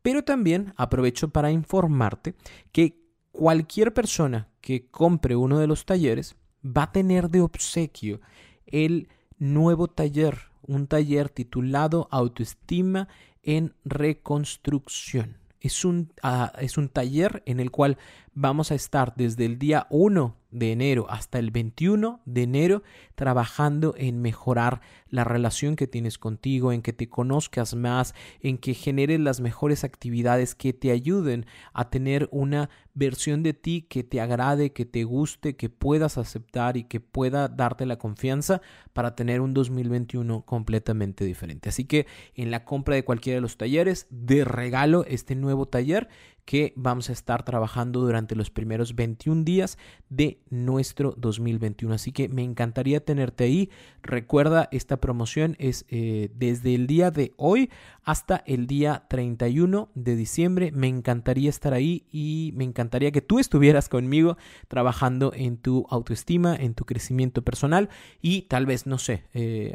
Pero 0.01 0.23
también 0.23 0.73
aprovecho 0.77 1.27
para 1.29 1.51
informarte 1.51 2.35
que 2.71 3.01
cualquier 3.31 3.93
persona 3.93 4.47
que 4.61 4.87
compre 4.89 5.35
uno 5.35 5.59
de 5.59 5.67
los 5.67 5.85
talleres 5.85 6.37
va 6.65 6.83
a 6.83 6.91
tener 6.91 7.29
de 7.29 7.41
obsequio 7.41 8.21
el 8.65 9.09
nuevo 9.37 9.87
taller, 9.87 10.37
un 10.61 10.87
taller 10.87 11.29
titulado 11.29 12.07
Autoestima 12.11 13.07
en 13.41 13.73
Reconstrucción. 13.83 15.37
Es 15.59 15.85
un, 15.85 16.11
ah, 16.21 16.51
es 16.59 16.77
un 16.77 16.89
taller 16.89 17.41
en 17.45 17.59
el 17.59 17.71
cual 17.71 17.97
vamos 18.33 18.71
a 18.71 18.75
estar 18.75 19.15
desde 19.15 19.45
el 19.45 19.57
día 19.57 19.87
1 19.89 20.35
de 20.53 20.71
enero 20.71 21.07
hasta 21.09 21.39
el 21.39 21.51
21 21.51 22.21
de 22.25 22.43
enero 22.43 22.83
trabajando 23.15 23.93
en 23.97 24.21
mejorar 24.21 24.81
la 25.09 25.23
relación 25.23 25.75
que 25.75 25.87
tienes 25.87 26.17
contigo, 26.17 26.71
en 26.71 26.81
que 26.81 26.93
te 26.93 27.09
conozcas 27.09 27.75
más, 27.75 28.15
en 28.39 28.57
que 28.57 28.73
generes 28.73 29.19
las 29.19 29.41
mejores 29.41 29.83
actividades 29.83 30.55
que 30.55 30.73
te 30.73 30.91
ayuden 30.91 31.45
a 31.73 31.89
tener 31.89 32.29
una 32.31 32.69
versión 32.95 33.43
de 33.43 33.53
ti 33.53 33.83
que 33.83 34.03
te 34.03 34.21
agrade, 34.21 34.71
que 34.71 34.85
te 34.85 35.03
guste, 35.03 35.55
que 35.55 35.69
puedas 35.69 36.17
aceptar 36.17 36.77
y 36.77 36.83
que 36.83 36.99
pueda 36.99 37.47
darte 37.47 37.85
la 37.85 37.97
confianza 37.97 38.61
para 38.93 39.15
tener 39.15 39.41
un 39.41 39.53
2021 39.53 40.45
completamente 40.45 41.25
diferente. 41.25 41.69
Así 41.69 41.85
que 41.85 42.05
en 42.35 42.51
la 42.51 42.65
compra 42.65 42.95
de 42.95 43.03
cualquiera 43.03 43.37
de 43.37 43.41
los 43.41 43.57
talleres, 43.57 44.07
de 44.09 44.45
regalo 44.45 45.05
este 45.05 45.35
nuevo 45.35 45.67
taller 45.67 46.07
que 46.45 46.73
vamos 46.75 47.09
a 47.09 47.13
estar 47.13 47.43
trabajando 47.43 48.01
durante 48.01 48.35
los 48.35 48.49
primeros 48.49 48.95
21 48.95 49.43
días 49.43 49.77
de 50.09 50.39
nuestro 50.49 51.15
2021. 51.17 51.95
Así 51.95 52.11
que 52.11 52.27
me 52.29 52.43
encantaría 52.43 53.03
tenerte 53.03 53.45
ahí. 53.45 53.69
Recuerda, 54.01 54.67
esta 54.71 54.97
promoción 54.97 55.55
es 55.59 55.85
eh, 55.89 56.29
desde 56.35 56.75
el 56.75 56.87
día 56.87 57.11
de 57.11 57.33
hoy 57.37 57.69
hasta 58.03 58.43
el 58.45 58.67
día 58.67 59.05
31 59.09 59.89
de 59.95 60.15
diciembre. 60.15 60.71
Me 60.73 60.87
encantaría 60.87 61.49
estar 61.49 61.73
ahí 61.73 62.05
y 62.11 62.51
me 62.55 62.65
encantaría 62.65 63.11
que 63.11 63.21
tú 63.21 63.39
estuvieras 63.39 63.87
conmigo 63.87 64.37
trabajando 64.67 65.31
en 65.35 65.57
tu 65.57 65.85
autoestima, 65.89 66.55
en 66.55 66.73
tu 66.73 66.85
crecimiento 66.85 67.41
personal 67.41 67.89
y 68.21 68.43
tal 68.43 68.65
vez, 68.65 68.85
no 68.85 68.97
sé, 68.97 69.23
eh, 69.33 69.73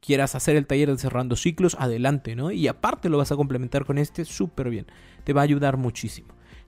quieras 0.00 0.34
hacer 0.34 0.56
el 0.56 0.66
taller 0.66 0.90
de 0.90 0.98
cerrando 0.98 1.36
ciclos, 1.36 1.76
adelante, 1.78 2.36
¿no? 2.36 2.52
Y 2.52 2.68
aparte 2.68 3.08
lo 3.08 3.18
vas 3.18 3.32
a 3.32 3.36
complementar 3.36 3.84
con 3.84 3.98
este 3.98 4.24
súper 4.24 4.70
bien 4.70 4.86
te 5.26 5.32
va 5.32 5.40
a 5.40 5.44
ayudar 5.44 5.76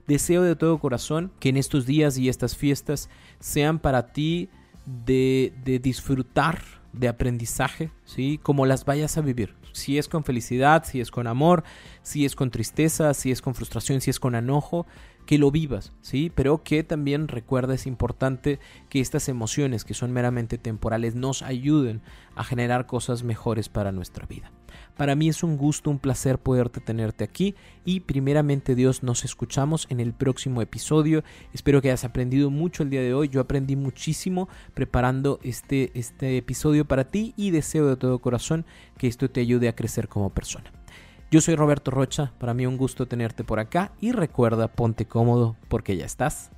Deseo 0.07 0.41
de 0.43 0.55
todo 0.55 0.79
corazón 0.79 1.31
que 1.39 1.49
en 1.49 1.57
estos 1.57 1.85
días 1.85 2.17
y 2.17 2.29
estas 2.29 2.55
fiestas 2.55 3.09
sean 3.39 3.79
para 3.79 4.11
ti 4.11 4.49
de, 4.85 5.53
de 5.63 5.79
disfrutar 5.79 6.61
de 6.93 7.07
aprendizaje, 7.07 7.91
¿sí? 8.05 8.39
Como 8.41 8.65
las 8.65 8.85
vayas 8.85 9.17
a 9.17 9.21
vivir. 9.21 9.55
Si 9.71 9.97
es 9.97 10.07
con 10.07 10.23
felicidad, 10.23 10.83
si 10.83 10.99
es 10.99 11.11
con 11.11 11.27
amor, 11.27 11.63
si 12.01 12.25
es 12.25 12.35
con 12.35 12.49
tristeza, 12.49 13.13
si 13.13 13.31
es 13.31 13.41
con 13.41 13.53
frustración, 13.53 14.01
si 14.01 14.09
es 14.09 14.19
con 14.19 14.35
enojo, 14.35 14.87
que 15.29 15.37
lo 15.37 15.51
vivas, 15.51 15.93
¿sí? 16.01 16.31
Pero 16.33 16.63
que 16.63 16.83
también 16.83 17.27
recuerda 17.27 17.75
es 17.75 17.85
importante 17.85 18.57
que 18.89 18.99
estas 18.99 19.29
emociones 19.29 19.85
que 19.85 19.93
son 19.93 20.11
meramente 20.11 20.57
temporales 20.57 21.13
nos 21.13 21.43
ayuden 21.43 22.01
a 22.33 22.43
generar 22.43 22.87
cosas 22.87 23.21
mejores 23.21 23.69
para 23.69 23.91
nuestra 23.91 24.25
vida. 24.25 24.51
Para 24.97 25.13
mí 25.13 25.29
es 25.29 25.43
un 25.43 25.55
gusto, 25.55 25.91
un 25.91 25.99
placer 25.99 26.39
poderte 26.39 26.79
tenerte 26.79 27.23
aquí 27.23 27.53
y 27.85 27.99
primeramente 27.99 28.73
Dios 28.73 29.03
nos 29.03 29.23
escuchamos 29.23 29.85
en 29.91 29.99
el 29.99 30.13
próximo 30.13 30.63
episodio. 30.63 31.23
Espero 31.53 31.79
que 31.79 31.89
hayas 31.89 32.05
aprendido 32.05 32.49
mucho 32.49 32.81
el 32.81 32.89
día 32.89 33.01
de 33.01 33.13
hoy. 33.13 33.29
Yo 33.29 33.39
aprendí 33.39 33.75
muchísimo 33.75 34.49
preparando 34.73 35.39
este, 35.43 35.91
este 35.93 36.37
episodio 36.37 36.85
para 36.85 37.03
ti 37.03 37.35
y 37.37 37.51
deseo 37.51 37.85
de 37.85 37.97
todo 37.97 38.17
corazón 38.17 38.65
que 38.97 39.05
esto 39.05 39.29
te 39.29 39.41
ayude 39.41 39.69
a 39.69 39.75
crecer 39.75 40.07
como 40.07 40.31
persona. 40.31 40.71
Yo 41.31 41.41
soy 41.41 41.55
Roberto 41.55 41.91
Rocha, 41.91 42.33
para 42.39 42.55
mí 42.55 42.65
un 42.65 42.75
gusto 42.75 43.05
tenerte 43.05 43.43
por 43.43 43.59
acá 43.59 43.91
y 44.01 44.13
recuerda, 44.13 44.67
ponte 44.67 45.05
cómodo 45.05 45.55
porque 45.67 45.95
ya 45.95 46.05
estás 46.05 46.49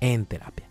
en 0.00 0.26
terapia. 0.26 0.68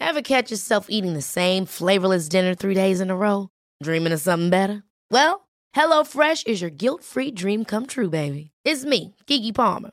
Ever 0.00 0.22
catch 0.22 0.50
yourself 0.50 0.86
eating 0.88 1.12
the 1.12 1.22
same 1.22 1.64
flavorless 1.64 2.28
dinner 2.28 2.56
three 2.56 2.74
days 2.74 3.00
in 3.00 3.10
a 3.10 3.16
row? 3.16 3.50
Dreaming 3.82 4.12
of 4.12 4.20
something 4.20 4.50
better? 4.50 4.82
Well, 5.12 5.46
HelloFresh 5.76 6.46
is 6.48 6.60
your 6.60 6.70
guilt-free 6.70 7.32
dream 7.32 7.64
come 7.64 7.86
true, 7.86 8.08
baby. 8.08 8.50
It's 8.64 8.84
me, 8.84 9.14
Kiki 9.26 9.52
Palmer. 9.52 9.92